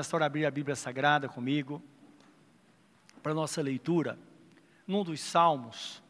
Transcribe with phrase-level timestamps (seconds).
[0.00, 1.82] Restaura abrir a Bíblia Sagrada comigo
[3.22, 4.18] para nossa leitura
[4.86, 6.02] num dos salmos.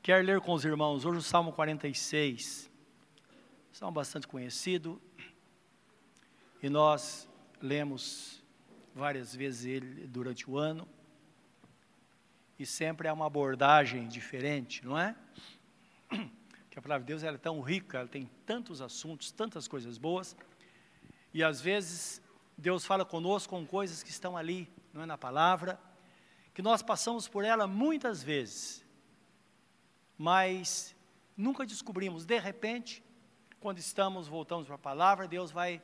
[0.00, 2.70] Quero ler com os irmãos hoje o Salmo 46.
[3.72, 5.02] Salmo bastante conhecido.
[6.62, 7.28] E nós
[7.60, 8.40] lemos
[8.94, 10.86] várias vezes ele durante o ano.
[12.56, 15.16] E sempre é uma abordagem diferente, não é?
[16.70, 20.36] Que a palavra de Deus é tão rica, ela tem tantos assuntos, tantas coisas boas.
[21.32, 22.22] E às vezes
[22.56, 25.78] Deus fala conosco com coisas que estão ali, não é na palavra,
[26.52, 28.84] que nós passamos por ela muitas vezes,
[30.16, 30.94] mas
[31.36, 32.24] nunca descobrimos.
[32.24, 33.02] De repente,
[33.58, 35.82] quando estamos, voltamos para a palavra, Deus vai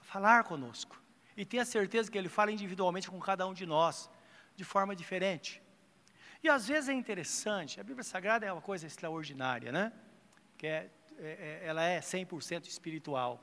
[0.00, 1.02] falar conosco.
[1.36, 4.10] E tenha certeza que Ele fala individualmente com cada um de nós,
[4.54, 5.62] de forma diferente.
[6.42, 9.92] E às vezes é interessante, a Bíblia Sagrada é uma coisa extraordinária, né?
[10.58, 13.40] Que é, é, é ela é 100% espiritual.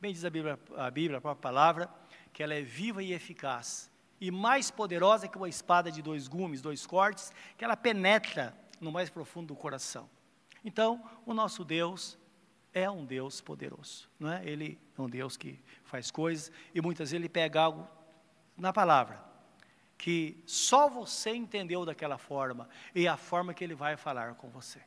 [0.00, 1.88] Bem diz a Bíblia, a Bíblia, a própria palavra,
[2.32, 6.60] que ela é viva e eficaz, e mais poderosa que uma espada de dois gumes,
[6.60, 10.08] dois cortes, que ela penetra no mais profundo do coração.
[10.62, 12.18] Então, o nosso Deus
[12.74, 14.44] é um Deus poderoso, não é?
[14.44, 17.88] Ele é um Deus que faz coisas e muitas vezes ele pega algo
[18.56, 19.24] na palavra
[19.96, 24.80] que só você entendeu daquela forma e a forma que ele vai falar com você.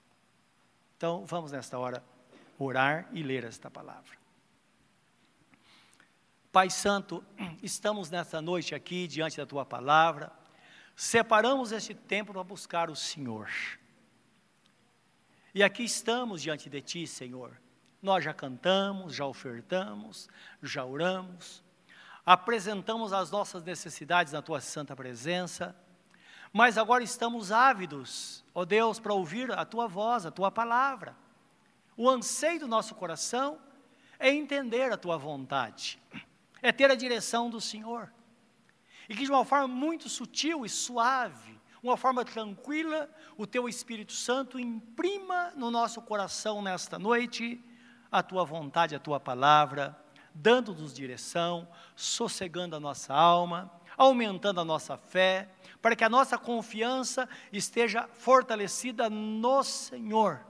[0.97, 2.03] Então, vamos nesta hora
[2.59, 4.19] orar e ler esta palavra.
[6.51, 7.23] Pai Santo,
[7.61, 10.31] estamos nesta noite aqui diante da tua palavra,
[10.95, 13.47] separamos este tempo para buscar o Senhor.
[15.53, 17.55] E aqui estamos diante de ti, Senhor.
[18.01, 20.27] Nós já cantamos, já ofertamos,
[20.63, 21.63] já oramos,
[22.25, 25.75] apresentamos as nossas necessidades na tua santa presença,
[26.51, 31.15] mas agora estamos ávidos, ó Deus, para ouvir a tua voz, a tua palavra.
[31.95, 33.59] O anseio do nosso coração
[34.17, 35.99] é entender a tua vontade
[36.61, 38.11] é ter a direção do Senhor.
[39.07, 44.13] E que de uma forma muito sutil e suave, uma forma tranquila, o teu Espírito
[44.13, 47.63] Santo imprima no nosso coração nesta noite
[48.11, 49.97] a tua vontade, a tua palavra,
[50.33, 55.49] dando-nos direção, sossegando a nossa alma, aumentando a nossa fé,
[55.81, 60.45] para que a nossa confiança esteja fortalecida no Senhor.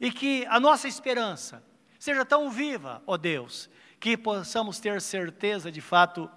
[0.00, 1.62] E que a nossa esperança
[1.98, 6.30] seja tão viva, ó Deus, que possamos ter certeza de fato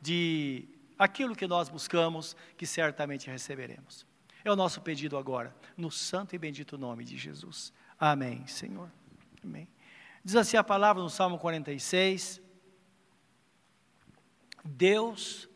[0.00, 0.68] de
[0.98, 4.06] aquilo que nós buscamos, que certamente receberemos.
[4.44, 7.72] É o nosso pedido agora, no santo e bendito nome de Jesus.
[7.98, 8.90] Amém, Senhor.
[9.42, 9.68] Amém.
[10.24, 12.40] Diz assim a palavra no Salmo 46.
[14.64, 15.48] Deus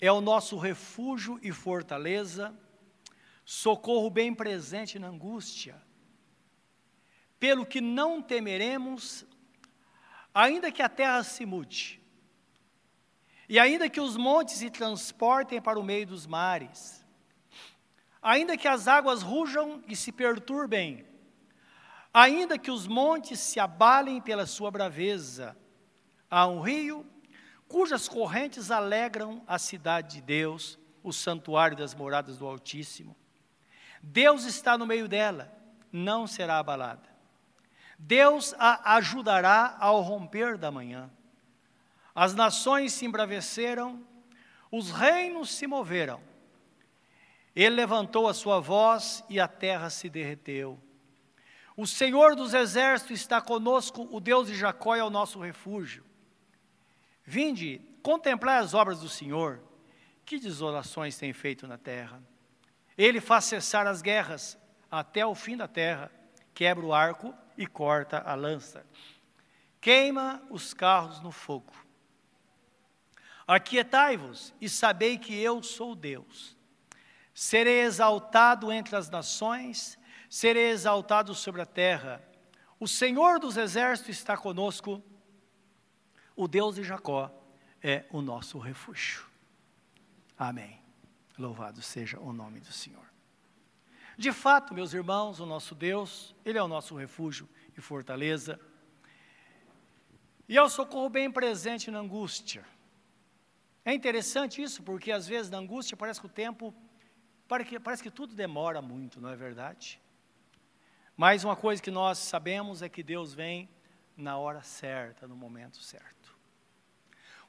[0.00, 2.54] é o nosso refúgio e fortaleza,
[3.44, 5.80] socorro bem presente na angústia.
[7.38, 9.26] Pelo que não temeremos,
[10.34, 12.00] ainda que a terra se mude,
[13.48, 17.04] e ainda que os montes se transportem para o meio dos mares,
[18.22, 21.04] ainda que as águas rujam e se perturbem,
[22.14, 25.56] ainda que os montes se abalem pela sua braveza,
[26.30, 27.04] há um rio
[27.66, 33.16] cujas correntes alegram a cidade de Deus, o santuário das moradas do Altíssimo.
[34.02, 35.52] Deus está no meio dela,
[35.92, 37.09] não será abalada.
[38.02, 41.10] Deus a ajudará ao romper da manhã.
[42.14, 44.04] As nações se embraveceram,
[44.70, 46.20] os reinos se moveram.
[47.54, 50.80] Ele levantou a sua voz e a terra se derreteu.
[51.76, 56.04] O Senhor dos exércitos está conosco, o Deus de Jacó é o nosso refúgio.
[57.24, 59.60] Vinde, contemplai as obras do Senhor,
[60.24, 62.22] que desolações tem feito na terra.
[62.96, 64.58] Ele faz cessar as guerras
[64.90, 66.10] até o fim da terra,
[66.54, 68.86] quebra o arco e corta a lança.
[69.82, 71.74] Queima os carros no fogo.
[73.46, 76.56] Aquietai-vos e sabei que eu sou Deus.
[77.34, 79.98] Serei exaltado entre as nações,
[80.30, 82.26] serei exaltado sobre a terra.
[82.78, 85.02] O Senhor dos exércitos está conosco,
[86.34, 87.30] o Deus de Jacó
[87.82, 89.26] é o nosso refúgio.
[90.38, 90.80] Amém.
[91.38, 93.09] Louvado seja o nome do Senhor.
[94.20, 98.60] De fato, meus irmãos, o nosso Deus, Ele é o nosso refúgio e fortaleza.
[100.46, 102.62] E é o socorro bem presente na angústia.
[103.82, 106.74] É interessante isso, porque às vezes na angústia parece que o tempo,
[107.48, 109.98] parece que, tudo demora muito, não é verdade?
[111.16, 113.70] Mas uma coisa que nós sabemos é que Deus vem
[114.14, 116.36] na hora certa, no momento certo.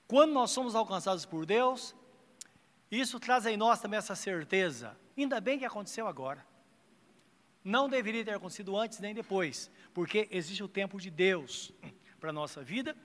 [0.07, 1.93] Quando nós somos alcançados por Deus,
[2.89, 4.97] isso traz em nós também essa certeza.
[5.17, 6.49] Ainda bem que aconteceu agora.
[7.63, 11.71] Não deveria ter acontecido antes nem depois, porque existe o tempo de Deus
[12.19, 12.95] para a nossa vida.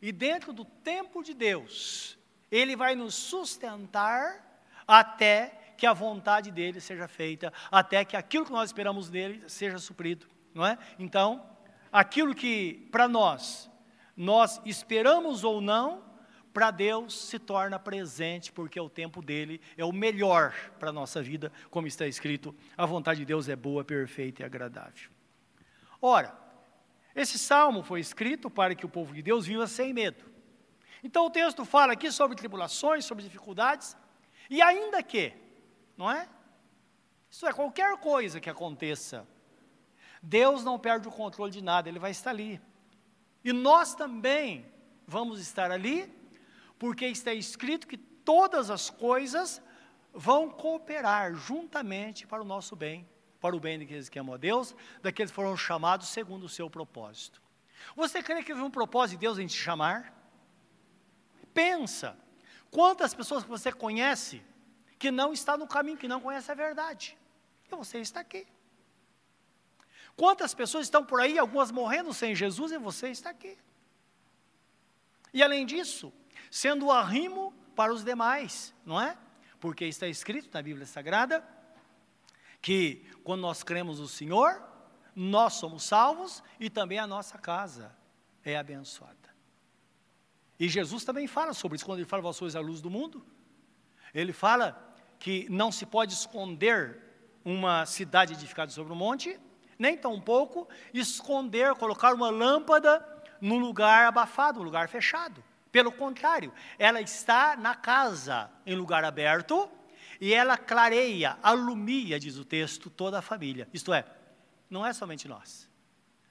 [0.00, 2.18] E dentro do tempo de Deus,
[2.50, 8.52] Ele vai nos sustentar até que a vontade dele seja feita, até que aquilo que
[8.52, 10.78] nós esperamos dele seja suprido, não é?
[10.98, 11.44] Então,
[11.90, 13.70] aquilo que para nós
[14.16, 16.04] nós esperamos ou não,
[16.52, 21.22] para Deus se torna presente, porque o tempo dele é o melhor para a nossa
[21.22, 25.10] vida, como está escrito, a vontade de Deus é boa, perfeita e agradável.
[26.00, 26.36] Ora,
[27.14, 30.24] esse salmo foi escrito para que o povo de Deus viva sem medo.
[31.02, 33.96] Então o texto fala aqui sobre tribulações, sobre dificuldades,
[34.48, 35.32] e ainda que,
[35.96, 36.28] não é?
[37.30, 39.26] Isso é, qualquer coisa que aconteça,
[40.22, 42.60] Deus não perde o controle de nada, Ele vai estar ali.
[43.42, 44.64] E nós também
[45.06, 46.12] vamos estar ali,
[46.82, 49.62] porque está escrito que todas as coisas
[50.12, 53.08] vão cooperar juntamente para o nosso bem,
[53.40, 56.68] para o bem daqueles que amam a Deus, daqueles que foram chamados segundo o seu
[56.68, 57.40] propósito.
[57.94, 60.12] Você crê que houve um propósito de Deus em te chamar?
[61.54, 62.18] Pensa,
[62.68, 64.42] quantas pessoas que você conhece
[64.98, 67.16] que não está no caminho, que não conhece a verdade,
[67.64, 68.44] e você está aqui.
[70.16, 73.56] Quantas pessoas estão por aí, algumas morrendo sem Jesus, e você está aqui.
[75.32, 76.12] E além disso,
[76.52, 79.16] sendo arrimo para os demais, não é?
[79.58, 81.42] Porque está escrito na Bíblia Sagrada
[82.60, 84.62] que quando nós cremos no Senhor,
[85.16, 87.96] nós somos salvos e também a nossa casa
[88.44, 89.16] é abençoada.
[90.60, 93.24] E Jesus também fala sobre isso, quando ele fala, vós sois a luz do mundo.
[94.12, 97.00] Ele fala que não se pode esconder
[97.42, 99.40] uma cidade edificada sobre um monte,
[99.78, 103.02] nem tampouco esconder, colocar uma lâmpada
[103.40, 105.42] num lugar abafado, um lugar fechado.
[105.72, 109.70] Pelo contrário, ela está na casa, em lugar aberto,
[110.20, 113.66] e ela clareia, alumia, diz o texto, toda a família.
[113.72, 114.04] Isto é,
[114.68, 115.68] não é somente nós,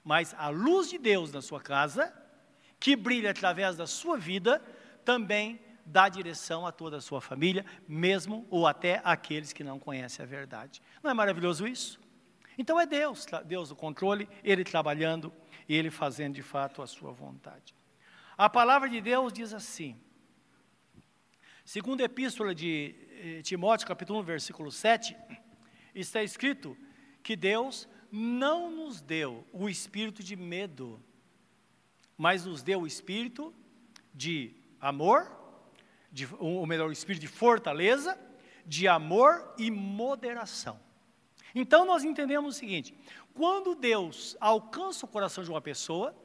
[0.03, 2.13] mas a luz de Deus na sua casa,
[2.79, 4.61] que brilha através da sua vida,
[5.03, 10.23] também dá direção a toda a sua família, mesmo ou até aqueles que não conhecem
[10.23, 10.83] a verdade.
[11.01, 11.99] Não é maravilhoso isso?
[12.57, 15.33] Então é Deus, Deus o controle, Ele trabalhando
[15.67, 17.73] e Ele fazendo de fato a sua vontade.
[18.41, 19.95] A palavra de Deus diz assim,
[21.63, 25.15] segundo a epístola de eh, Timóteo, capítulo 1, versículo 7,
[25.93, 26.75] está escrito
[27.21, 30.99] que Deus não nos deu o espírito de medo,
[32.17, 33.53] mas nos deu o espírito
[34.11, 35.31] de amor,
[36.11, 38.19] de, ou melhor, o espírito de fortaleza,
[38.65, 40.79] de amor e moderação.
[41.53, 42.91] Então nós entendemos o seguinte:
[43.35, 46.19] quando Deus alcança o coração de uma pessoa,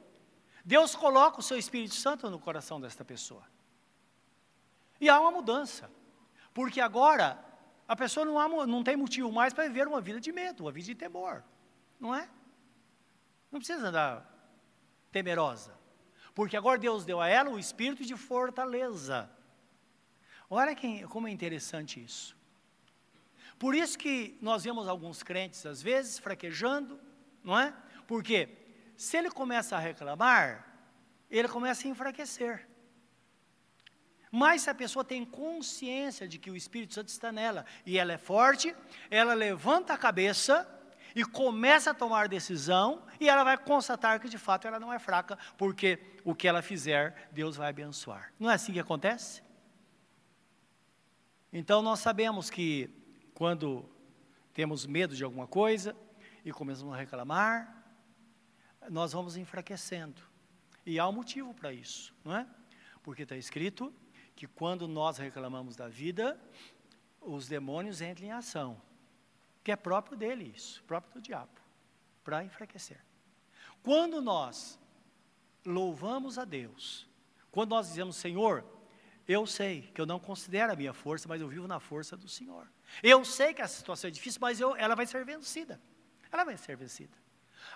[0.67, 3.41] Deus coloca o seu Espírito Santo no coração desta pessoa.
[4.99, 5.89] E há uma mudança,
[6.53, 7.41] porque agora
[7.87, 10.71] a pessoa não, há, não tem motivo mais para viver uma vida de medo, uma
[10.73, 11.41] vida de temor,
[11.97, 12.29] não é?
[13.49, 14.29] Não precisa andar
[15.09, 15.73] temerosa,
[16.35, 19.31] porque agora Deus deu a ela o espírito de fortaleza.
[20.49, 22.35] Olha que, como é interessante isso.
[23.57, 26.99] Por isso que nós vemos alguns crentes, às vezes, fraquejando,
[27.41, 27.73] não é?
[28.05, 28.66] Porque
[28.97, 30.65] se ele começa a reclamar,
[31.29, 32.67] ele começa a enfraquecer.
[34.31, 38.11] Mas se a pessoa tem consciência de que o Espírito Santo está nela e ela
[38.11, 38.75] é forte,
[39.09, 40.67] ela levanta a cabeça
[41.15, 44.99] e começa a tomar decisão e ela vai constatar que de fato ela não é
[44.99, 48.33] fraca, porque o que ela fizer, Deus vai abençoar.
[48.39, 49.41] Não é assim que acontece?
[51.53, 52.89] Então nós sabemos que
[53.33, 53.87] quando
[54.53, 55.95] temos medo de alguma coisa
[56.43, 57.76] e começamos a reclamar,
[58.89, 60.21] nós vamos enfraquecendo.
[60.85, 62.47] E há um motivo para isso, não é?
[63.03, 63.93] Porque está escrito
[64.35, 66.39] que quando nós reclamamos da vida,
[67.21, 68.81] os demônios entram em ação.
[69.63, 71.51] Que é próprio dele isso, próprio do diabo,
[72.23, 73.03] para enfraquecer.
[73.83, 74.79] Quando nós
[75.65, 77.07] louvamos a Deus,
[77.51, 78.63] quando nós dizemos, Senhor,
[79.27, 82.29] eu sei que eu não considero a minha força, mas eu vivo na força do
[82.29, 82.71] Senhor.
[83.03, 85.81] Eu sei que a situação é difícil, mas eu, ela vai ser vencida.
[86.31, 87.17] Ela vai ser vencida.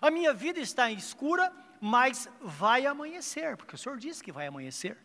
[0.01, 4.98] A minha vida está escura, mas vai amanhecer, porque o Senhor disse que vai amanhecer.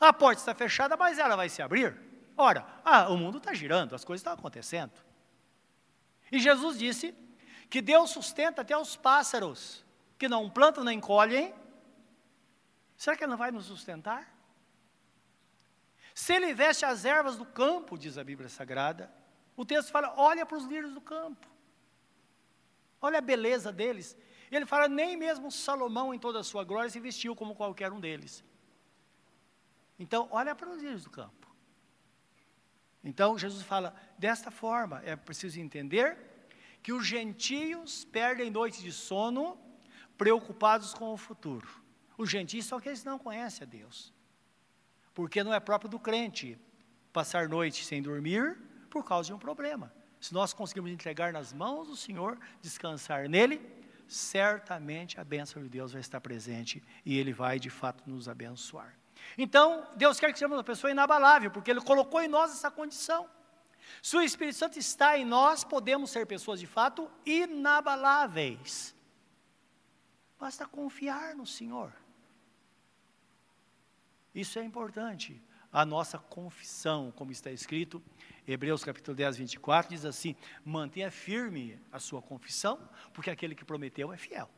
[0.00, 2.00] A porta está fechada, mas ela vai se abrir.
[2.36, 4.92] Ora, ah, o mundo está girando, as coisas estão acontecendo.
[6.30, 7.14] E Jesus disse
[7.68, 9.84] que Deus sustenta até os pássaros,
[10.18, 11.54] que não plantam nem colhem.
[12.96, 14.32] Será que Ele não vai nos sustentar?
[16.14, 19.10] Se ele veste as ervas do campo, diz a Bíblia Sagrada,
[19.56, 21.48] o texto fala: olha para os lírios do campo,
[23.02, 24.16] olha a beleza deles.
[24.50, 28.00] Ele fala: nem mesmo Salomão, em toda a sua glória, se vestiu como qualquer um
[28.00, 28.44] deles.
[29.98, 31.54] Então, olha para os lírios do campo.
[33.02, 36.16] Então, Jesus fala: desta forma, é preciso entender
[36.82, 39.58] que os gentios perdem noites de sono
[40.16, 41.68] preocupados com o futuro.
[42.16, 44.12] Os gentios são aqueles que não conhecem a Deus.
[45.14, 46.58] Porque não é próprio do crente
[47.12, 49.92] passar noite sem dormir por causa de um problema.
[50.22, 53.60] Se nós conseguirmos entregar nas mãos do Senhor, descansar nele,
[54.06, 58.96] certamente a bênção de Deus vai estar presente e ele vai de fato nos abençoar.
[59.36, 63.28] Então, Deus quer que sejamos uma pessoa inabalável, porque Ele colocou em nós essa condição.
[64.00, 68.94] Se o Espírito Santo está em nós, podemos ser pessoas de fato inabaláveis.
[70.38, 71.92] Basta confiar no Senhor.
[74.32, 75.42] Isso é importante.
[75.72, 78.02] A nossa confissão, como está escrito,
[78.46, 82.78] Hebreus capítulo 10, 24, diz assim: mantenha firme a sua confissão,
[83.14, 84.50] porque aquele que prometeu é fiel.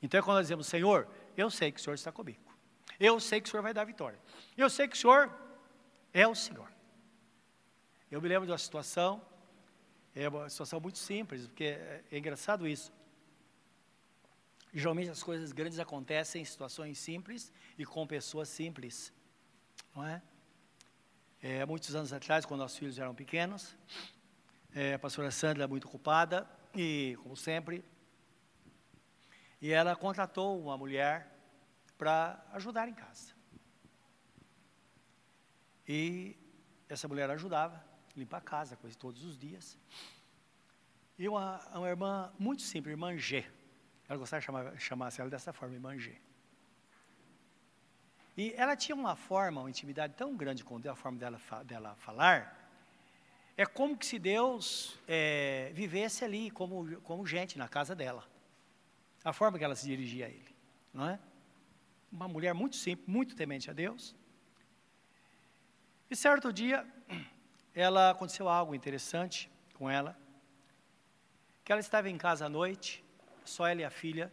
[0.00, 2.38] Então é quando nós dizemos, Senhor, eu sei que o Senhor está comigo.
[3.00, 4.18] Eu sei que o Senhor vai dar vitória.
[4.56, 5.32] Eu sei que o Senhor
[6.12, 6.70] é o Senhor.
[8.10, 9.20] Eu me lembro de uma situação,
[10.14, 12.92] é uma situação muito simples, porque é, é engraçado isso.
[14.72, 19.12] Geralmente as coisas grandes acontecem em situações simples e com pessoas simples,
[19.96, 20.22] não é?
[21.42, 23.74] é muitos anos atrás, quando nossos filhos eram pequenos,
[24.74, 27.82] é, a pastora Sandra é muito ocupada e, como sempre,
[29.60, 31.32] e ela contratou uma mulher
[31.96, 33.34] para ajudar em casa.
[35.88, 36.36] E
[36.88, 37.82] essa mulher ajudava,
[38.14, 39.78] limpar a casa, coisa todos os dias.
[41.18, 43.46] E uma, uma irmã muito simples, irmã G.
[44.06, 46.20] Ela gostava de chamar, chamasse ela dessa forma, irmã G.
[48.36, 51.94] E ela tinha uma forma, uma intimidade tão grande com Deus, a forma dela, dela
[51.96, 52.70] falar,
[53.56, 58.24] é como que se Deus é, vivesse ali como, como gente na casa dela.
[59.24, 60.54] A forma que ela se dirigia a Ele,
[60.92, 61.18] não é?
[62.10, 64.14] uma mulher muito simples, muito temente a Deus.
[66.10, 66.86] E certo dia,
[67.74, 70.16] ela aconteceu algo interessante com ela,
[71.64, 73.04] que ela estava em casa à noite,
[73.44, 74.32] só ela e a filha,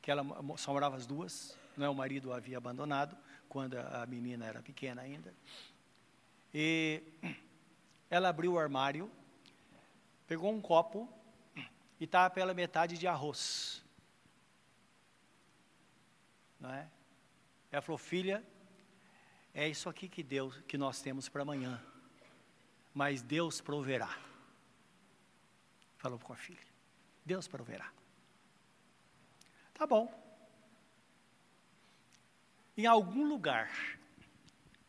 [0.00, 0.24] que ela
[0.56, 3.16] só morava as duas, é o marido a havia abandonado
[3.48, 5.34] quando a menina era pequena ainda.
[6.52, 7.02] E
[8.10, 9.10] ela abriu o armário,
[10.26, 11.08] pegou um copo
[12.00, 13.82] e estava pela metade de arroz
[16.60, 16.88] não é?
[17.70, 18.44] Ela falou, filha,
[19.54, 21.80] é isso aqui que Deus, que nós temos para amanhã.
[22.94, 24.18] Mas Deus proverá.
[25.98, 26.66] Falou com a filha.
[27.24, 27.92] Deus proverá.
[29.74, 30.12] Tá bom.
[32.78, 33.68] Em algum lugar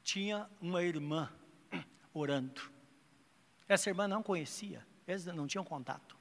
[0.03, 1.33] tinha uma irmã
[2.13, 2.71] orando.
[3.67, 6.15] Essa irmã não conhecia, eles não tinham contato.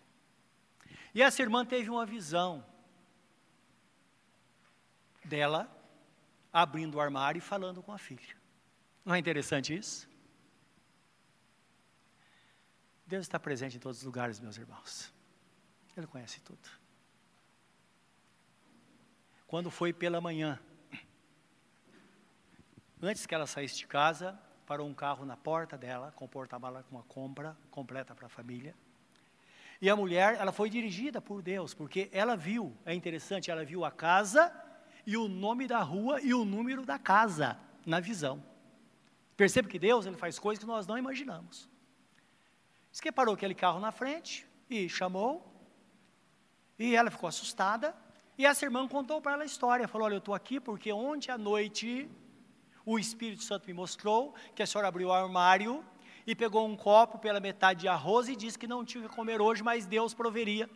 [1.14, 2.64] E essa irmã teve uma visão
[5.22, 5.70] dela
[6.50, 8.34] abrindo o armário e falando com a filha.
[9.04, 10.08] Não é interessante isso?
[13.06, 15.12] Deus está presente em todos os lugares, meus irmãos.
[15.94, 16.66] Ele conhece tudo.
[19.46, 20.58] Quando foi pela manhã,
[23.02, 26.96] antes que ela saísse de casa, parou um carro na porta dela, com porta-mala com
[26.96, 28.74] uma compra completa para a família.
[29.80, 33.84] E a mulher, ela foi dirigida por Deus, porque ela viu, é interessante, ela viu
[33.84, 34.52] a casa
[35.06, 38.42] e o nome da rua e o número da casa na visão.
[39.36, 41.68] Percebe que Deus ele faz coisas que nós não imaginamos.
[42.90, 45.48] Diz que parou aquele carro na frente e chamou,
[46.78, 47.94] e ela ficou assustada,
[48.36, 51.30] e essa irmã contou para ela a história, falou, olha, eu estou aqui porque ontem
[51.30, 52.10] à noite
[52.90, 55.84] o Espírito Santo me mostrou que a senhora abriu o armário
[56.26, 59.42] e pegou um copo pela metade de arroz e disse que não tinha que comer
[59.42, 60.70] hoje, mas Deus proveria.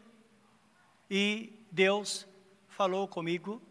[1.11, 2.29] E Deus
[2.69, 3.63] falou comigo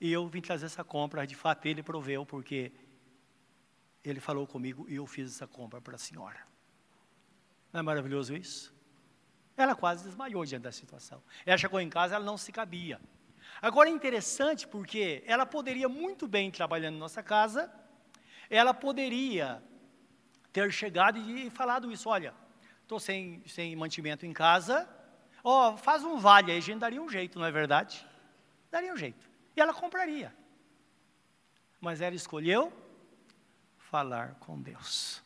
[0.00, 2.72] e eu vim trazer essa compra, de fato ele proveu, porque
[4.02, 6.40] ele falou comigo e eu fiz essa compra para a senhora.
[7.70, 8.74] Não é maravilhoso isso?
[9.54, 11.22] Ela quase desmaiou diante da situação.
[11.44, 12.98] Ela chegou em casa, ela não se cabia.
[13.60, 17.72] Agora é interessante porque ela poderia muito bem trabalhando em nossa casa,
[18.50, 19.62] ela poderia
[20.52, 22.34] ter chegado e falado isso, olha,
[22.82, 24.88] estou sem, sem mantimento em casa,
[25.42, 28.06] oh, faz um vale aí, a gente daria um jeito, não é verdade?
[28.70, 29.28] Daria um jeito.
[29.56, 30.34] E ela compraria.
[31.80, 32.72] Mas ela escolheu
[33.78, 35.22] falar com Deus.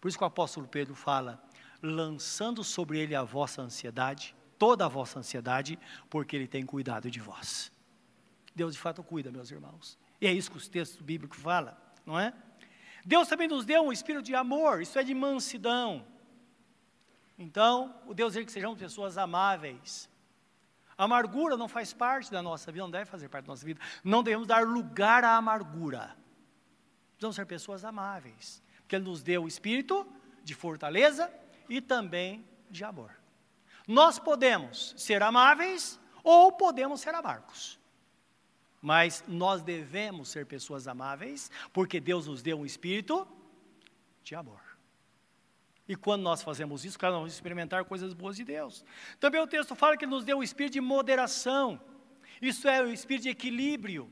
[0.00, 1.42] Por isso que o apóstolo Pedro fala:
[1.80, 5.78] lançando sobre ele a vossa ansiedade, toda a vossa ansiedade,
[6.08, 7.70] porque ele tem cuidado de vós.
[8.54, 9.98] Deus de fato cuida, meus irmãos.
[10.18, 12.32] E é isso que os textos bíblicos falam, não é?
[13.04, 16.06] Deus também nos deu um espírito de amor, isso é de mansidão.
[17.38, 20.08] Então, o Deus diz que sejamos pessoas amáveis,
[20.96, 23.82] a amargura não faz parte da nossa vida, não deve fazer parte da nossa vida.
[24.02, 26.16] Não devemos dar lugar à amargura.
[27.10, 30.10] Precisamos ser pessoas amáveis, porque Ele nos deu o espírito
[30.42, 31.30] de fortaleza
[31.68, 33.23] e também de amor.
[33.86, 37.78] Nós podemos ser amáveis ou podemos ser amargos.
[38.80, 43.26] Mas nós devemos ser pessoas amáveis, porque Deus nos deu um espírito
[44.22, 44.60] de amor.
[45.86, 48.84] E quando nós fazemos isso, nós vamos experimentar coisas boas de Deus.
[49.20, 51.80] Também o texto fala que nos deu um espírito de moderação.
[52.40, 54.10] Isso é o espírito de equilíbrio.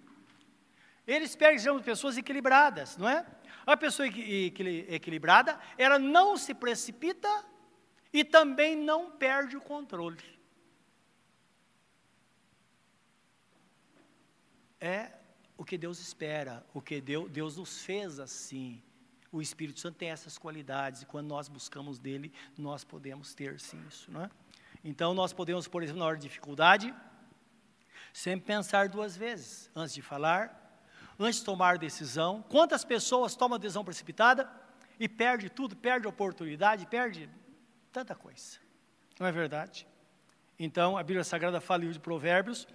[1.06, 3.26] Ele espera que sejamos pessoas equilibradas, não é?
[3.66, 7.28] A pessoa equilibrada, ela não se precipita
[8.12, 10.22] e também não perde o controle.
[14.80, 15.12] É
[15.56, 18.82] o que Deus espera, o que Deus, Deus nos fez assim.
[19.30, 23.82] O Espírito Santo tem essas qualidades, e quando nós buscamos dele, nós podemos ter sim
[23.88, 24.10] isso.
[24.10, 24.30] Não é?
[24.84, 26.92] Então, nós podemos, por exemplo, na hora de dificuldade,
[28.12, 30.58] sempre pensar duas vezes antes de falar,
[31.18, 32.42] antes de tomar decisão.
[32.48, 34.50] Quantas pessoas tomam decisão precipitada
[34.98, 37.30] e perde tudo, perde oportunidade, perde
[37.92, 38.58] tanta coisa.
[39.20, 39.86] Não é verdade?
[40.58, 42.66] Então, a Bíblia Sagrada fala de Provérbios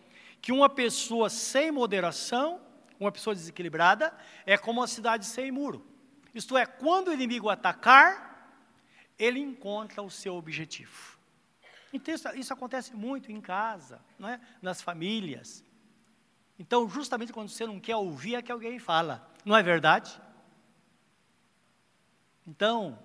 [0.41, 2.62] que uma pessoa sem moderação,
[3.00, 5.86] uma pessoa desequilibrada, é como uma cidade sem muro.
[6.33, 8.27] Isto é, quando o inimigo atacar,
[9.17, 11.17] ele encontra o seu objetivo.
[11.91, 14.39] Então, isso, isso acontece muito em casa, não é?
[14.62, 15.63] nas famílias.
[16.59, 20.21] Então, justamente quando você não quer ouvir, é que alguém fala, não é verdade?
[22.45, 23.00] Então,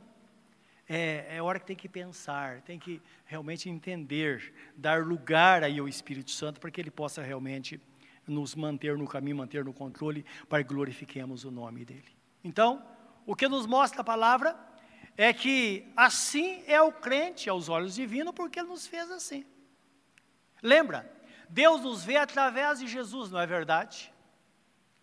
[0.88, 5.88] é, é hora que tem que pensar, tem que realmente entender, dar lugar aí ao
[5.88, 7.80] Espírito Santo para que ele possa realmente
[8.26, 12.16] nos manter no caminho, manter no controle, para que glorifiquemos o nome dele.
[12.44, 12.84] Então,
[13.26, 14.56] o que nos mostra a palavra
[15.16, 19.44] é que assim é o crente aos olhos divinos, porque ele nos fez assim.
[20.62, 21.10] Lembra?
[21.48, 24.12] Deus nos vê através de Jesus, não é verdade?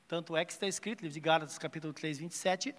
[0.08, 2.74] Tanto é que está escrito, livro de Gálatas, capítulo 3, 27,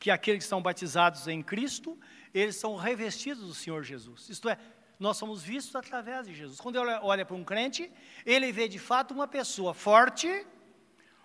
[0.00, 1.96] que aqueles que são batizados em Cristo,
[2.32, 4.30] eles são revestidos do Senhor Jesus.
[4.30, 4.58] Isto é,
[4.98, 6.58] nós somos vistos através de Jesus.
[6.58, 7.92] Quando ele olha para um crente,
[8.24, 10.46] ele vê de fato uma pessoa forte,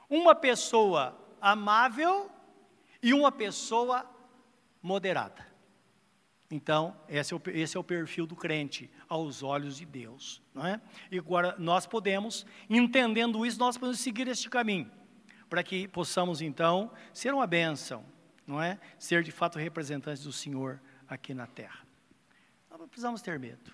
[0.10, 2.30] uma pessoa amável
[3.02, 4.06] e uma pessoa
[4.82, 5.46] moderada.
[6.52, 10.42] Então, esse é, o, esse é, o, perfil do crente aos olhos de Deus.
[10.54, 10.80] Não é?
[11.10, 14.92] E agora nós podemos, entendendo isso, nós podemos seguir este caminho,
[15.50, 18.06] para que possamos então ser uma bênção,
[18.46, 18.80] não é?
[19.00, 21.86] Ser de fato representantes do Senhor aqui na terra.
[22.70, 23.72] Nós não precisamos ter medo.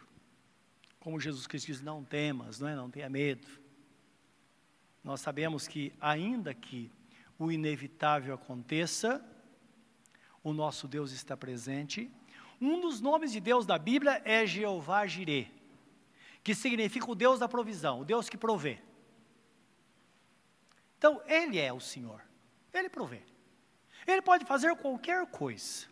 [1.00, 2.76] Como Jesus Cristo diz, não temas, não é?
[2.76, 3.48] Não tenha medo.
[5.04, 6.92] Nós sabemos que, ainda que
[7.40, 9.24] o inevitável aconteça,
[10.44, 12.12] o nosso Deus está presente
[12.62, 15.52] um dos nomes de Deus da Bíblia é Jeová Jireh,
[16.44, 18.80] que significa o Deus da provisão, o Deus que provê.
[20.96, 22.22] Então, Ele é o Senhor,
[22.72, 23.24] Ele provê.
[24.08, 25.86] Ele pode fazer qualquer coisa.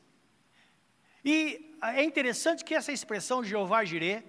[1.23, 4.23] E é interessante que essa expressão Jeová Jireh,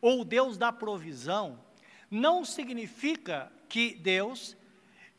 [0.00, 1.62] ou Deus da provisão,
[2.10, 4.56] não significa que Deus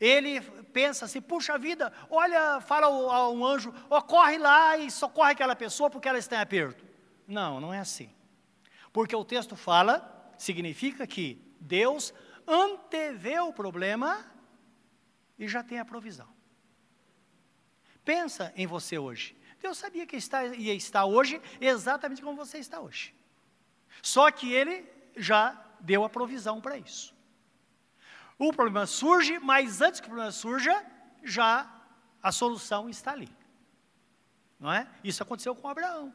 [0.00, 0.40] ele
[0.72, 3.72] pensa assim: puxa vida, olha, fala a um anjo,
[4.06, 6.84] corre lá e socorre aquela pessoa porque ela está em aperto.
[7.26, 8.10] Não, não é assim.
[8.92, 12.12] Porque o texto fala, significa que Deus
[12.46, 14.24] antevê o problema
[15.38, 16.28] e já tem a provisão.
[18.04, 19.36] Pensa em você hoje.
[19.60, 23.14] Deus sabia que está, ia estar hoje exatamente como você está hoje.
[24.02, 24.84] Só que Ele
[25.16, 27.14] já deu a provisão para isso.
[28.38, 30.84] O problema surge, mas antes que o problema surja,
[31.22, 31.70] já
[32.22, 33.28] a solução está ali.
[34.58, 34.88] Não é?
[35.02, 36.12] Isso aconteceu com Abraão.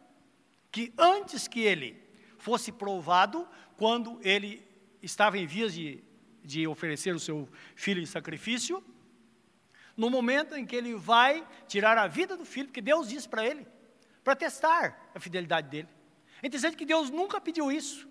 [0.72, 2.02] Que antes que ele
[2.38, 3.48] fosse provado,
[3.78, 4.66] quando ele
[5.02, 6.04] estava em vias de,
[6.44, 8.84] de oferecer o seu filho em sacrifício,
[10.00, 13.46] no momento em que ele vai tirar a vida do filho, porque Deus disse para
[13.46, 13.68] ele,
[14.24, 15.90] para testar a fidelidade dele.
[16.42, 18.08] É interessante que Deus nunca pediu isso,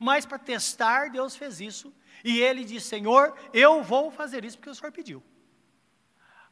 [0.00, 4.68] mas para testar, Deus fez isso e ele disse: Senhor, eu vou fazer isso porque
[4.68, 5.22] o Senhor pediu.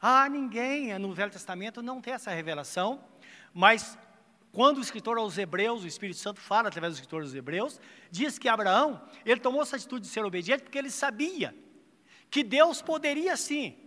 [0.01, 3.05] Ah, ninguém no Velho Testamento não tem essa revelação,
[3.53, 3.99] mas
[4.53, 8.39] quando o escritor aos Hebreus, o Espírito Santo fala através do escritor aos Hebreus, diz
[8.39, 11.53] que Abraão, ele tomou essa atitude de ser obediente porque ele sabia
[12.31, 13.84] que Deus poderia sim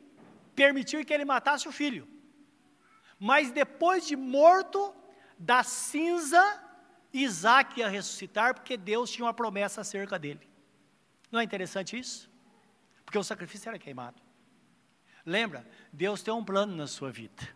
[0.62, 2.08] permitir que ele matasse o filho.
[3.20, 4.94] Mas depois de morto,
[5.38, 6.44] da cinza,
[7.14, 10.50] Isaac ia ressuscitar, porque Deus tinha uma promessa acerca dele.
[11.32, 12.30] Não é interessante isso?
[13.06, 14.22] Porque o sacrifício era queimado.
[15.26, 17.48] Lembra, Deus tem um plano na sua vida.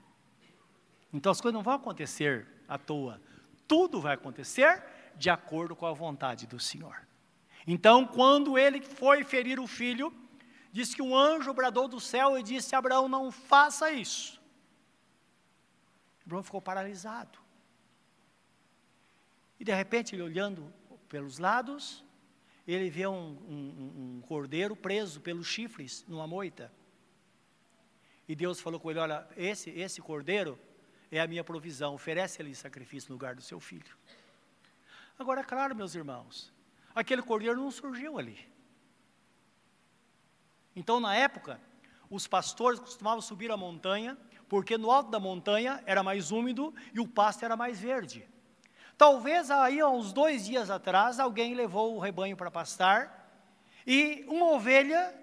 [1.12, 3.20] Então as coisas não vão acontecer à toa.
[3.68, 4.84] Tudo vai acontecer
[5.16, 7.08] de acordo com a vontade do Senhor.
[7.66, 10.14] Então, quando ele foi ferir o filho,
[10.72, 14.42] diz que um anjo bradou do céu e disse: Abraão, não faça isso.
[16.26, 17.40] Abraão ficou paralisado.
[19.60, 20.74] E de repente, ele olhando
[21.08, 22.04] pelos lados,
[22.68, 26.72] ele vê um, um, um cordeiro preso pelos chifres numa moita.
[28.28, 30.58] E Deus falou com ele: Olha, esse, esse cordeiro
[31.12, 33.98] é a minha provisão, oferece-lhe sacrifício no lugar do seu filho.
[35.20, 36.52] Agora, é claro, meus irmãos,
[36.96, 38.51] aquele cordeiro não surgiu ali.
[40.76, 41.60] Então, na época,
[42.10, 47.00] os pastores costumavam subir a montanha, porque no alto da montanha era mais úmido e
[47.00, 48.28] o pasto era mais verde.
[48.98, 53.22] Talvez aí, há uns dois dias atrás, alguém levou o rebanho para pastar
[53.86, 55.16] e uma ovelha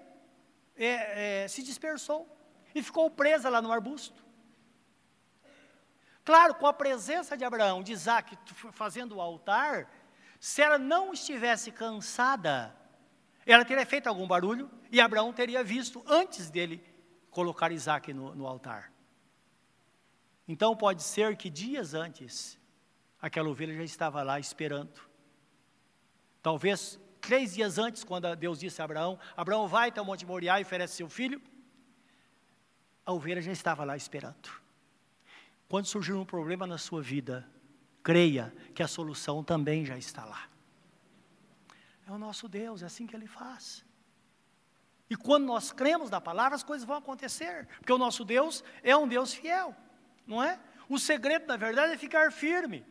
[0.77, 2.27] é, é, se dispersou
[2.75, 4.25] e ficou presa lá no arbusto.
[6.25, 8.37] Claro, com a presença de Abraão, de Isaac,
[8.73, 9.91] fazendo o altar,
[10.39, 12.77] se ela não estivesse cansada,
[13.53, 16.83] ela teria feito algum barulho e Abraão teria visto antes dele
[17.31, 18.93] colocar Isaac no, no altar.
[20.47, 22.59] Então pode ser que dias antes,
[23.21, 25.01] aquela ovelha já estava lá esperando.
[26.43, 30.59] Talvez três dias antes, quando Deus disse a Abraão: Abraão vai até o Monte Moriá
[30.59, 31.41] e oferece seu filho.
[33.05, 34.51] A ovelha já estava lá esperando.
[35.69, 37.47] Quando surgir um problema na sua vida,
[38.03, 40.49] creia que a solução também já está lá.
[42.09, 43.85] É o nosso Deus, é assim que Ele faz.
[45.11, 48.97] E quando nós cremos na palavra, as coisas vão acontecer, porque o nosso Deus é
[48.97, 49.77] um Deus fiel,
[50.27, 50.59] não é?
[50.89, 52.85] O segredo, na verdade, é ficar firme,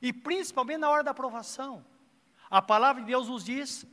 [0.00, 1.84] e principalmente na hora da aprovação.
[2.50, 3.86] A palavra de Deus nos diz,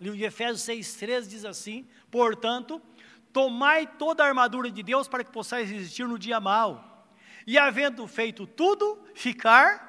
[0.00, 2.80] livro de Efésios 6,13 diz assim: portanto,
[3.32, 7.08] tomai toda a armadura de Deus para que possais resistir no dia mau,
[7.44, 9.88] e havendo feito tudo, ficar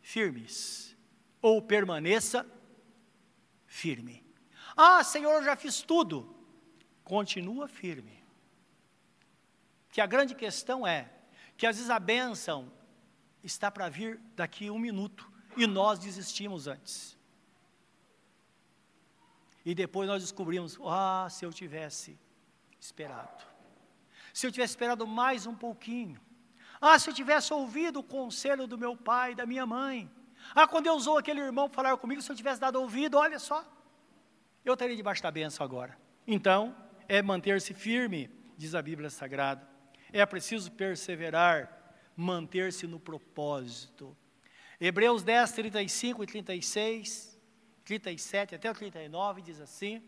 [0.00, 0.89] firmes,
[1.40, 2.46] ou permaneça
[3.66, 4.24] firme.
[4.76, 6.34] Ah, Senhor, eu já fiz tudo.
[7.04, 8.22] Continua firme.
[9.90, 11.10] Que a grande questão é
[11.56, 12.72] que às vezes a bênção
[13.42, 17.18] está para vir daqui um minuto e nós desistimos antes.
[19.64, 22.18] E depois nós descobrimos: ah, se eu tivesse
[22.78, 23.44] esperado.
[24.32, 26.20] Se eu tivesse esperado mais um pouquinho.
[26.80, 30.10] Ah, se eu tivesse ouvido o conselho do meu pai, da minha mãe.
[30.54, 33.38] Ah, quando eu usou aquele irmão para falar comigo, se eu tivesse dado ouvido, olha
[33.38, 33.64] só,
[34.64, 35.96] eu estaria debaixo da benção agora.
[36.26, 36.74] Então,
[37.08, 39.68] é manter-se firme, diz a Bíblia Sagrada.
[40.12, 44.16] É preciso perseverar, manter-se no propósito.
[44.80, 47.40] Hebreus 10, 35 e 36,
[47.84, 50.02] 37 até o 39 diz assim: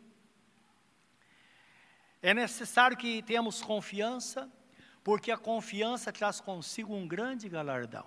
[2.23, 4.49] é necessário que tenhamos confiança,
[5.03, 8.07] porque a confiança traz consigo um grande galardão.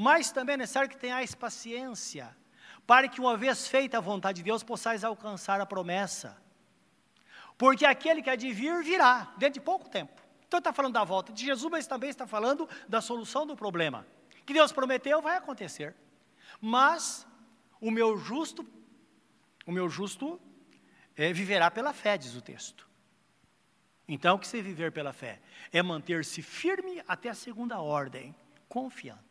[0.00, 2.32] Mas também é necessário que tenhais paciência,
[2.86, 6.40] para que, uma vez feita a vontade de Deus, possais alcançar a promessa.
[7.58, 10.22] Porque aquele que há de vir, virá, dentro de pouco tempo.
[10.46, 14.06] Então está falando da volta de Jesus, mas também está falando da solução do problema.
[14.46, 15.96] Que Deus prometeu, vai acontecer.
[16.60, 17.26] Mas
[17.80, 18.64] o meu justo,
[19.66, 20.40] o meu justo
[21.16, 22.88] é, viverá pela fé, diz o texto.
[24.06, 25.40] Então, o que se viver pela fé?
[25.72, 28.32] É manter-se firme até a segunda ordem,
[28.68, 29.27] confiando.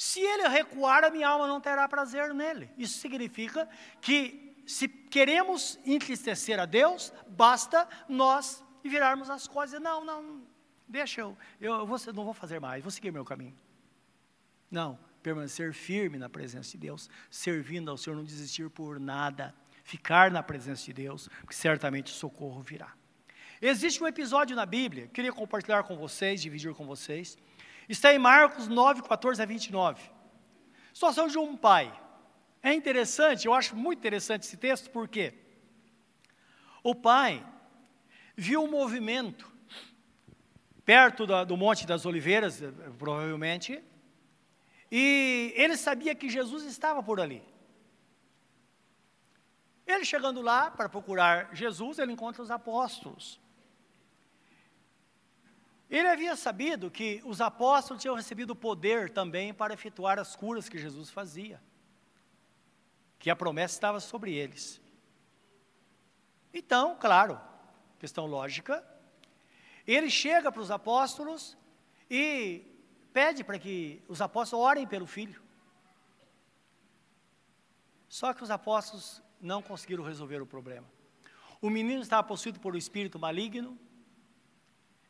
[0.00, 2.70] Se ele recuar, a minha alma não terá prazer nele.
[2.78, 3.68] Isso significa
[4.00, 9.78] que, se queremos entristecer a Deus, basta nós virarmos as coisas.
[9.78, 10.40] Não, não,
[10.88, 13.54] deixa eu, eu vou, não vou fazer mais, vou seguir meu caminho.
[14.70, 20.30] Não, permanecer firme na presença de Deus, servindo ao Senhor, não desistir por nada ficar
[20.30, 22.94] na presença de Deus, porque certamente o socorro virá.
[23.60, 27.36] Existe um episódio na Bíblia, queria compartilhar com vocês, dividir com vocês.
[27.90, 30.00] Está em Marcos 9, 14 a 29.
[30.94, 31.92] Situação de um pai.
[32.62, 35.34] É interessante, eu acho muito interessante esse texto, porque
[36.84, 37.44] o pai
[38.36, 39.52] viu um movimento
[40.84, 42.62] perto do, do Monte das Oliveiras,
[42.96, 43.82] provavelmente,
[44.88, 47.42] e ele sabia que Jesus estava por ali.
[49.84, 53.39] Ele chegando lá para procurar Jesus, ele encontra os apóstolos.
[55.90, 60.78] Ele havia sabido que os apóstolos tinham recebido poder também para efetuar as curas que
[60.78, 61.60] Jesus fazia,
[63.18, 64.80] que a promessa estava sobre eles.
[66.54, 67.40] Então, claro,
[67.98, 68.86] questão lógica,
[69.84, 71.58] ele chega para os apóstolos
[72.08, 72.64] e
[73.12, 75.42] pede para que os apóstolos orem pelo filho.
[78.08, 80.86] Só que os apóstolos não conseguiram resolver o problema.
[81.60, 83.76] O menino estava possuído por um espírito maligno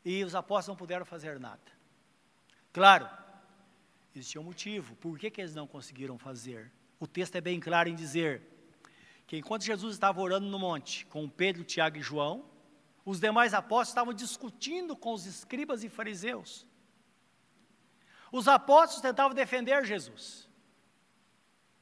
[0.03, 1.61] e os apóstolos não puderam fazer nada.
[2.73, 3.09] Claro,
[4.15, 4.95] existia um motivo.
[4.95, 6.71] Por que, que eles não conseguiram fazer?
[6.99, 8.41] O texto é bem claro em dizer
[9.27, 12.45] que enquanto Jesus estava orando no monte com Pedro, Tiago e João,
[13.05, 16.65] os demais apóstolos estavam discutindo com os escribas e fariseus.
[18.31, 20.49] Os apóstolos tentavam defender Jesus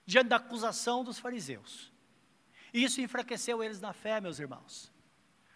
[0.05, 1.93] diante da acusação dos fariseus.
[2.73, 4.91] Isso enfraqueceu eles na fé, meus irmãos.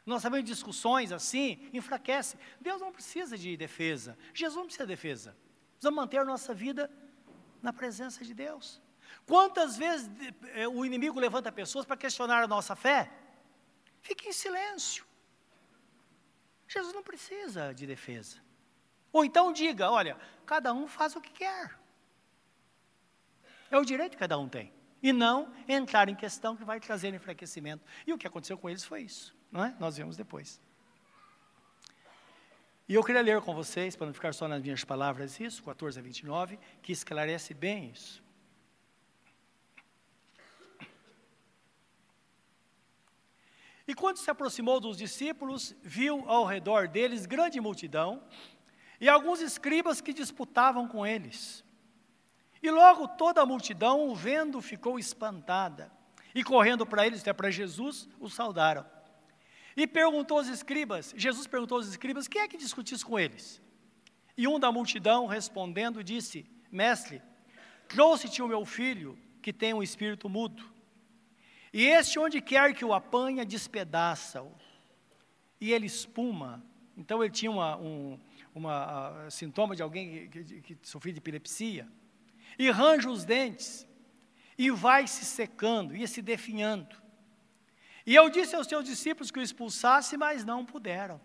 [0.06, 2.38] Nós sabemos discussões assim, enfraquece.
[2.60, 4.18] Deus não precisa de defesa.
[4.34, 5.36] Jesus não precisa de defesa.
[5.72, 6.92] Precisamos manter a nossa vida
[7.62, 8.82] na presença de Deus.
[9.26, 10.10] Quantas vezes
[10.56, 13.12] eh, o inimigo levanta pessoas para questionar a nossa fé?
[14.02, 15.06] Fique em silêncio.
[16.68, 18.42] Jesus não precisa de defesa.
[19.12, 21.80] Ou então diga: olha, cada um faz o que quer.
[23.72, 24.74] É o direito que cada um tem.
[25.02, 27.86] E não entrar em questão que vai trazer enfraquecimento.
[28.06, 29.36] E o que aconteceu com eles foi isso.
[29.54, 29.76] Não é?
[29.80, 30.60] Nós vemos depois.
[32.90, 36.00] E eu queria ler com vocês, para não ficar só nas minhas palavras, isso, 14
[36.00, 38.24] a 29, que esclarece bem isso.
[43.88, 48.24] E quando se aproximou dos discípulos, viu ao redor deles grande multidão
[49.00, 51.64] e alguns escribas que disputavam com eles.
[52.62, 55.92] E logo toda a multidão, o vendo, ficou espantada.
[56.34, 58.93] E correndo para eles, até para Jesus, o saudaram.
[59.76, 63.62] E perguntou aos escribas, Jesus perguntou aos escribas, quem é que discutisse com eles?
[64.38, 67.22] E um da multidão, respondendo, disse, mestre,
[67.88, 70.64] trouxe-te o meu filho, que tem um espírito mudo.
[71.72, 74.52] E este, onde quer que o apanha, despedaça-o.
[75.60, 76.64] E ele espuma.
[76.96, 78.20] Então ele tinha uma, um
[78.54, 81.88] uma, uh, sintoma de alguém que, que, que sofria de epilepsia.
[82.58, 83.88] E range os dentes.
[84.58, 86.96] E vai se secando, ia se definhando.
[88.06, 91.20] E eu disse aos seus discípulos que o expulsasse, mas não puderam.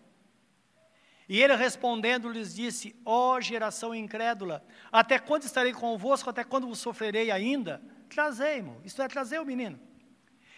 [1.27, 6.67] E ele respondendo lhes disse: Ó oh, geração incrédula, até quando estarei convosco, até quando
[6.67, 7.81] vos sofrerei ainda?
[8.09, 9.79] Trazei-mo, isto é, trazei o menino.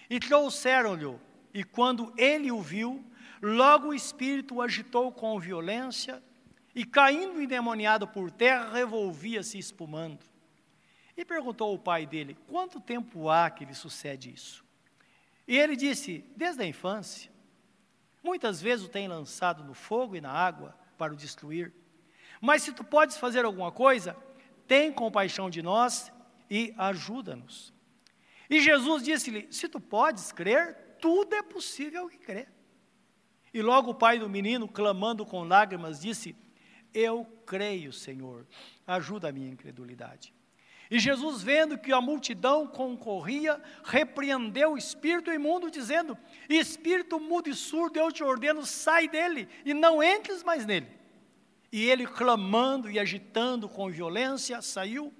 [0.10, 1.20] E trouxeram-lhe,
[1.54, 3.04] e quando ele o viu,
[3.42, 6.24] logo o espírito o agitou com violência,
[6.74, 10.26] e caindo endemoniado por terra, revolvia-se espumando.
[11.18, 14.64] E perguntou ao pai dele: Quanto tempo há que lhe sucede isso?
[15.48, 17.32] E ele disse: Desde a infância.
[18.24, 21.74] Muitas vezes o tem lançado no fogo e na água para o destruir.
[22.40, 24.16] Mas se tu podes fazer alguma coisa,
[24.68, 26.12] tem compaixão de nós
[26.50, 27.74] e ajuda-nos.
[28.50, 32.48] E Jesus disse-lhe: Se tu podes crer, tudo é possível que crer.
[33.54, 36.36] E logo o pai do menino, clamando com lágrimas, disse:
[36.94, 38.46] Eu creio, Senhor,
[38.86, 40.34] ajuda a minha incredulidade.
[40.92, 46.18] E Jesus, vendo que a multidão concorria, repreendeu o espírito imundo, dizendo:
[46.50, 50.88] Espírito mudo e surdo, eu te ordeno, sai dele e não entres mais nele.
[51.72, 55.14] E ele, clamando e agitando com violência, saiu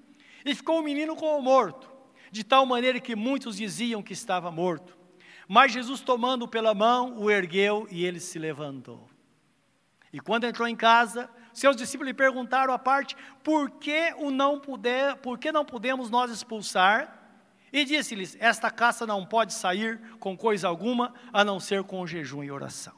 [0.44, 1.90] e ficou o menino como morto,
[2.30, 4.94] de tal maneira que muitos diziam que estava morto.
[5.48, 9.08] Mas Jesus, tomando-o pela mão, o ergueu e ele se levantou.
[10.12, 14.58] E quando entrou em casa, seus discípulos lhe perguntaram à parte, por que o não
[14.58, 17.18] puder, por que não podemos nós expulsar?
[17.72, 22.44] E disse-lhes: Esta caça não pode sair com coisa alguma, a não ser com jejum
[22.44, 22.94] e oração.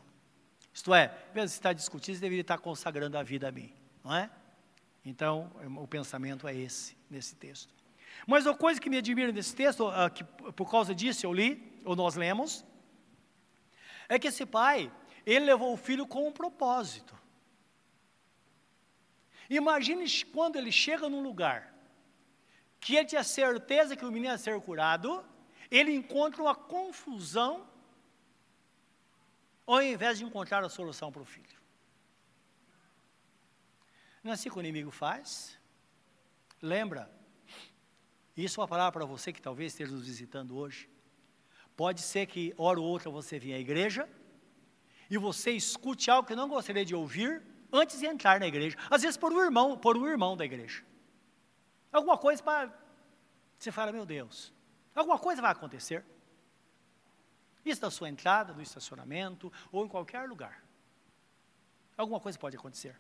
[0.73, 4.15] Isto é, mesmo se está discutindo, você deveria estar consagrando a vida a mim, não
[4.15, 4.29] é?
[5.05, 7.73] Então, o pensamento é esse, nesse texto.
[8.27, 11.81] Mas a coisa que me admira nesse texto, uh, que por causa disso eu li,
[11.85, 12.65] ou nós lemos,
[14.09, 14.91] é que esse pai,
[15.25, 17.15] ele levou o filho com um propósito.
[19.49, 21.75] Imagine quando ele chega num lugar
[22.81, 25.25] que ele tinha certeza que o menino ia ser curado,
[25.71, 27.67] ele encontra uma confusão
[29.67, 31.59] ao invés de encontrar a solução para o filho.
[34.23, 35.59] Não é assim que o inimigo faz?
[36.61, 37.11] Lembra?
[38.37, 40.89] Isso é uma palavra para você que talvez esteja nos visitando hoje.
[41.77, 44.09] Pode ser que, hora ou outra, você venha à igreja
[45.11, 47.43] e você escute algo que não gostaria de ouvir,
[47.75, 48.77] antes de entrar na igreja.
[48.89, 50.85] Às vezes por um irmão, por um irmão da igreja.
[51.93, 52.73] Alguma coisa para
[53.59, 54.53] você fala, meu Deus,
[54.95, 56.05] alguma coisa vai acontecer.
[57.65, 60.63] Isso na sua entrada, no estacionamento ou em qualquer lugar.
[61.97, 62.97] Alguma coisa pode acontecer.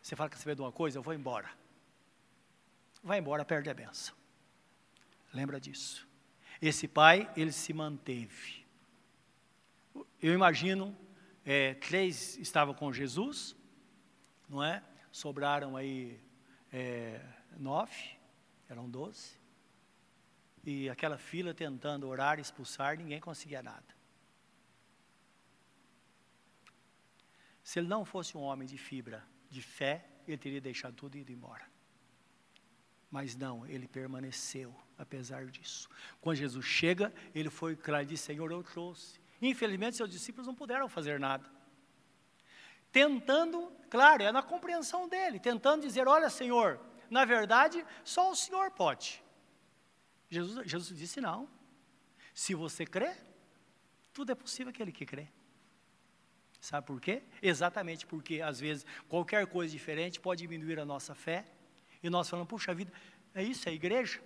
[0.00, 1.50] Você fala que você de uma coisa, eu vou embora.
[3.02, 4.14] Vai embora, perde a benção.
[5.32, 6.06] Lembra disso.
[6.62, 8.64] Esse pai, ele se manteve.
[10.22, 10.96] Eu imagino
[11.44, 13.56] é, três estavam com Jesus,
[14.48, 14.82] não é?
[15.10, 16.20] Sobraram aí
[16.72, 17.20] é,
[17.56, 18.18] nove,
[18.68, 19.38] eram doze.
[20.64, 23.96] E aquela fila tentando orar, expulsar, ninguém conseguia nada.
[27.62, 31.20] Se ele não fosse um homem de fibra, de fé, ele teria deixado tudo e
[31.20, 31.66] ido embora.
[33.10, 35.88] Mas não, ele permaneceu, apesar disso.
[36.20, 39.18] Quando Jesus chega, ele foi claro e disse: Senhor, eu trouxe.
[39.40, 41.48] Infelizmente, seus discípulos não puderam fazer nada.
[42.90, 48.70] Tentando, claro, é na compreensão dele, tentando dizer: Olha, Senhor, na verdade, só o Senhor
[48.70, 49.22] pode.
[50.28, 51.48] Jesus, Jesus disse não.
[52.34, 53.16] Se você crê,
[54.12, 55.28] tudo é possível aquele que crê.
[56.60, 57.22] Sabe por quê?
[57.40, 61.44] Exatamente porque, às vezes, qualquer coisa diferente pode diminuir a nossa fé.
[62.02, 62.92] E nós falamos, puxa vida,
[63.34, 64.20] é isso, é igreja?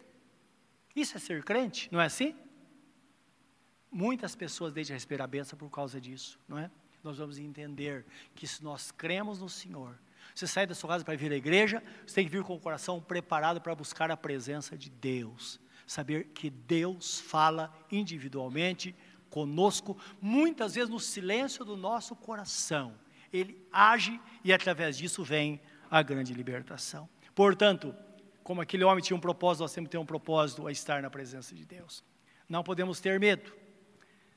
[0.94, 2.36] Isso é ser crente, não é assim?
[3.92, 6.70] Muitas pessoas deixam de receber a benção por causa disso, não é?
[7.04, 9.98] Nós vamos entender que se nós cremos no Senhor,
[10.34, 12.60] você sai da sua casa para vir à igreja, você tem que vir com o
[12.60, 15.60] coração preparado para buscar a presença de Deus.
[15.86, 18.94] Saber que Deus fala individualmente
[19.28, 22.94] conosco, muitas vezes no silêncio do nosso coração.
[23.32, 27.08] Ele age e através disso vem a grande libertação.
[27.34, 27.94] Portanto,
[28.42, 31.10] como aquele homem tinha um propósito, nós temos que ter um propósito a estar na
[31.10, 32.04] presença de Deus.
[32.48, 33.52] Não podemos ter medo.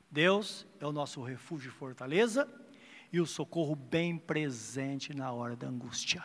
[0.09, 2.49] Deus é o nosso refúgio e fortaleza
[3.11, 6.23] e o socorro bem presente na hora da angústia.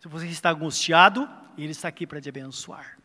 [0.00, 2.98] Se você está angustiado, Ele está aqui para te abençoar.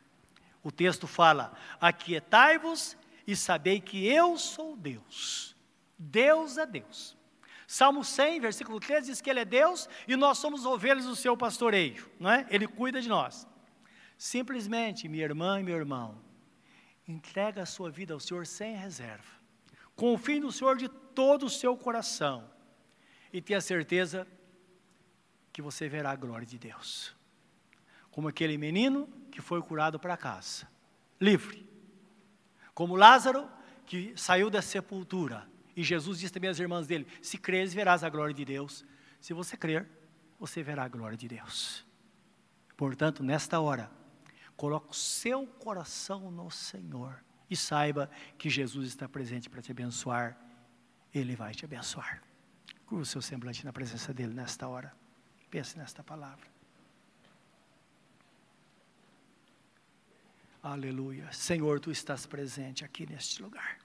[0.63, 5.55] O texto fala: Aquietai-vos e sabei que eu sou Deus.
[5.97, 7.17] Deus é Deus.
[7.67, 11.37] Salmo 100, versículo 13 diz que Ele é Deus e nós somos ovelhas do seu
[11.37, 12.45] pastoreio, não é?
[12.49, 13.47] Ele cuida de nós.
[14.17, 16.21] Simplesmente, minha irmã e meu irmão,
[17.07, 19.40] entrega a sua vida ao Senhor sem reserva.
[20.01, 22.49] Confie no Senhor de todo o seu coração
[23.31, 24.27] e tenha certeza
[25.53, 27.15] que você verá a glória de Deus.
[28.09, 30.67] Como aquele menino que foi curado para casa,
[31.19, 31.69] livre.
[32.73, 33.47] Como Lázaro
[33.85, 35.47] que saiu da sepultura.
[35.75, 38.83] E Jesus disse também às irmãs dele: Se creres, verás a glória de Deus.
[39.19, 39.87] Se você crer,
[40.39, 41.85] você verá a glória de Deus.
[42.75, 43.91] Portanto, nesta hora,
[44.57, 50.37] coloque o seu coração no Senhor e saiba que Jesus está presente para te abençoar.
[51.13, 52.23] Ele vai te abençoar.
[52.85, 54.95] Curva o seu semblante na presença dele nesta hora.
[55.49, 56.49] Pense nesta palavra.
[60.63, 61.29] Aleluia.
[61.33, 63.77] Senhor, tu estás presente aqui neste lugar.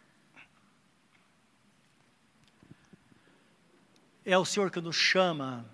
[4.25, 5.69] É o Senhor que nos chama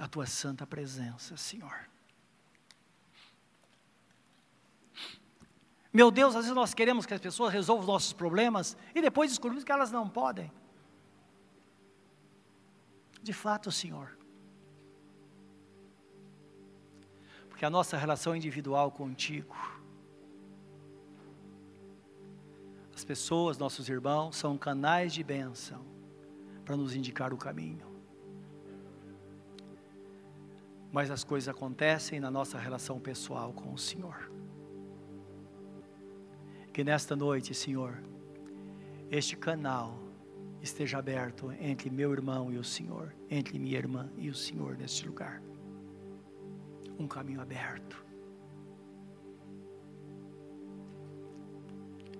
[0.00, 1.88] à tua santa presença, Senhor.
[5.94, 9.30] Meu Deus, às vezes nós queremos que as pessoas resolvam os nossos problemas e depois
[9.30, 10.50] descobrimos que elas não podem.
[13.22, 14.18] De fato, Senhor.
[17.48, 19.54] Porque a nossa relação individual contigo,
[22.92, 25.80] as pessoas, nossos irmãos, são canais de bênção
[26.64, 27.86] para nos indicar o caminho.
[30.90, 34.33] Mas as coisas acontecem na nossa relação pessoal com o Senhor.
[36.74, 38.02] Que nesta noite, Senhor,
[39.08, 39.96] este canal
[40.60, 45.06] esteja aberto entre meu irmão e o Senhor, entre minha irmã e o Senhor neste
[45.06, 45.40] lugar.
[46.98, 48.04] Um caminho aberto.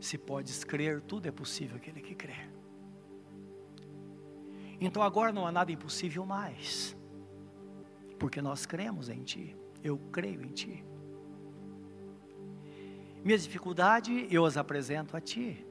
[0.01, 2.49] Se podes crer, tudo é possível aquele que crê.
[4.81, 6.97] Então agora não há nada impossível mais,
[8.21, 10.94] porque nós cremos em Ti, eu creio em Ti.
[13.25, 15.67] Minhas dificuldades eu as apresento a Ti.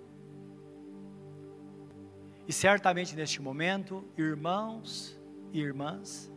[2.47, 5.15] E certamente neste momento, irmãos
[5.51, 6.31] e irmãs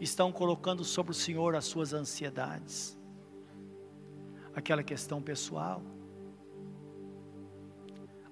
[0.00, 2.98] estão colocando sobre o Senhor as suas ansiedades,
[4.56, 5.80] aquela questão pessoal.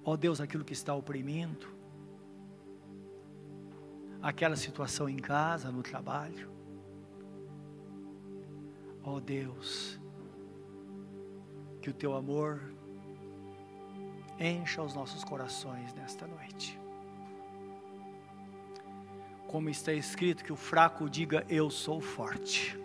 [0.03, 1.67] Ó oh Deus, aquilo que está oprimindo,
[4.21, 6.51] aquela situação em casa, no trabalho.
[9.01, 9.99] Ó oh Deus,
[11.85, 12.73] que o teu amor
[14.39, 16.85] encha os nossos corações nesta noite
[19.55, 22.77] como está escrito, que o fraco diga: Eu sou forte.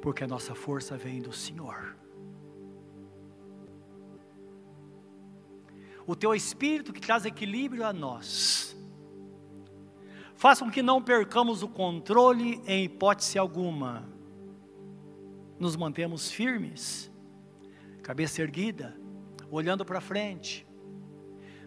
[0.00, 1.94] Porque a nossa força vem do Senhor.
[6.06, 8.74] O teu espírito que traz equilíbrio a nós,
[10.34, 14.08] faça com que não percamos o controle em hipótese alguma.
[15.58, 17.10] Nos mantemos firmes,
[18.02, 18.96] cabeça erguida,
[19.50, 20.68] olhando para frente,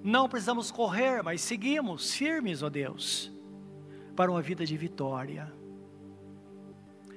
[0.03, 3.31] não precisamos correr, mas seguimos firmes, ó Deus,
[4.15, 5.51] para uma vida de vitória.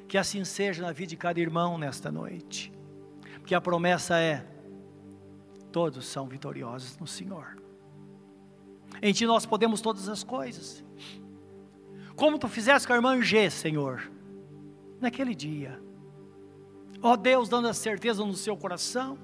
[0.07, 2.72] Que assim seja na vida de cada irmão nesta noite.
[3.39, 4.47] Porque a promessa é:
[5.72, 7.57] todos são vitoriosos no Senhor.
[9.01, 10.85] Em Ti nós podemos todas as coisas.
[12.14, 14.11] Como Tu fizeste com a irmã G, Senhor,
[15.01, 15.83] naquele dia.
[17.05, 19.18] Ó Deus, dando a certeza no seu coração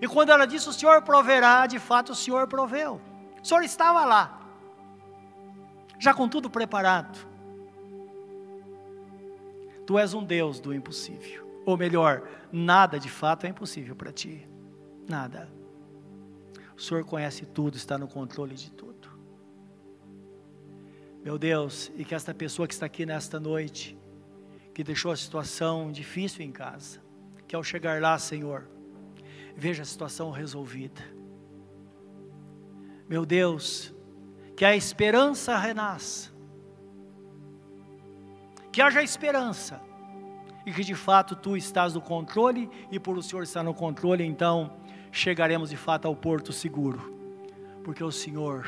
[0.00, 3.00] e quando ela disse: O Senhor proverá, de fato o Senhor proveu.
[3.42, 4.40] O Senhor estava lá,
[5.98, 7.18] já com tudo preparado.
[9.86, 11.46] Tu és um Deus do impossível.
[11.64, 14.48] Ou melhor, nada de fato é impossível para ti.
[15.08, 15.48] Nada.
[16.76, 19.08] O Senhor conhece tudo, está no controle de tudo.
[21.22, 23.96] Meu Deus, e que esta pessoa que está aqui nesta noite,
[24.76, 27.00] que deixou a situação difícil em casa,
[27.48, 28.68] que ao chegar lá, Senhor,
[29.56, 31.02] veja a situação resolvida.
[33.08, 33.94] Meu Deus,
[34.54, 36.30] que a esperança renasça,
[38.70, 39.80] que haja esperança,
[40.66, 44.26] e que de fato tu estás no controle, e por o Senhor estar no controle,
[44.26, 44.76] então
[45.10, 47.00] chegaremos de fato ao porto seguro,
[47.82, 48.66] porque o Senhor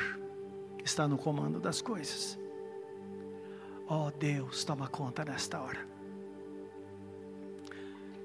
[0.83, 2.39] está no comando das coisas.
[3.87, 5.98] Oh Deus, toma conta nesta hora.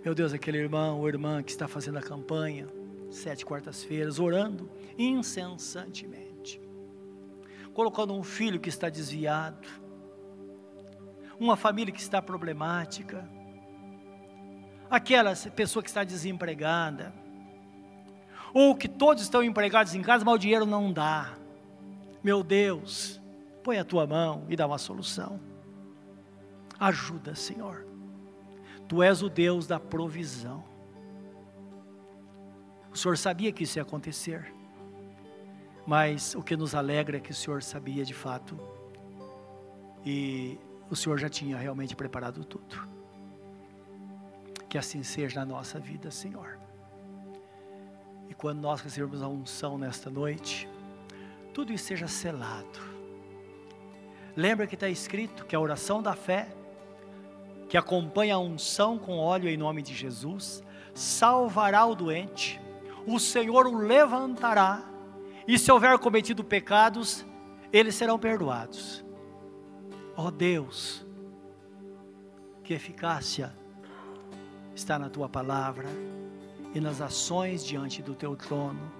[0.03, 2.67] Meu Deus, aquele irmão ou irmã que está fazendo a campanha,
[3.09, 6.59] sete quartas-feiras, orando incessantemente,
[7.73, 9.65] colocando um filho que está desviado,
[11.39, 13.25] uma família que está problemática,
[14.89, 17.13] aquela pessoa que está desempregada,
[18.53, 21.33] ou que todos estão empregados em casa, mas o dinheiro não dá.
[22.21, 23.21] Meu Deus,
[23.63, 25.39] põe a tua mão e dá uma solução.
[26.77, 27.92] Ajuda, Senhor.
[28.93, 30.63] Tu és o Deus da provisão.
[32.91, 34.53] O Senhor sabia que isso ia acontecer,
[35.83, 38.55] mas o que nos alegra é que o Senhor sabia de fato,
[40.05, 40.59] e
[40.91, 42.87] o Senhor já tinha realmente preparado tudo.
[44.69, 46.59] Que assim seja na nossa vida, Senhor.
[48.29, 50.69] E quando nós recebemos a unção nesta noite,
[51.51, 52.79] tudo isso seja selado.
[54.35, 56.47] Lembra que está escrito que a oração da fé,
[57.73, 60.61] que acompanha a unção com óleo em nome de Jesus,
[60.93, 62.61] salvará o doente,
[63.07, 64.83] o Senhor o levantará,
[65.47, 67.25] e se houver cometido pecados,
[67.71, 69.03] eles serão perdoados.
[70.15, 71.03] Ó oh Deus,
[72.63, 73.51] que eficácia
[74.75, 75.89] está na tua palavra
[76.75, 78.91] e nas ações diante do teu trono,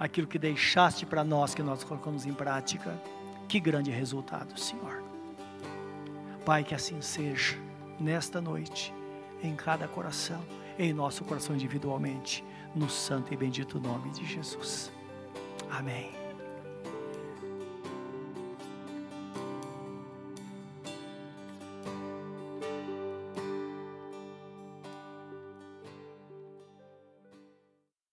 [0.00, 2.98] aquilo que deixaste para nós, que nós colocamos em prática,
[3.46, 5.04] que grande resultado, Senhor.
[6.46, 7.65] Pai, que assim seja
[7.98, 8.92] nesta noite,
[9.42, 10.42] em cada coração,
[10.78, 12.44] em nosso coração individualmente,
[12.74, 14.92] no santo e bendito nome de Jesus.
[15.70, 16.25] Amém.